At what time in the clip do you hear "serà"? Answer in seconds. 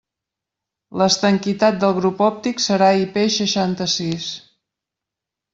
2.69-2.89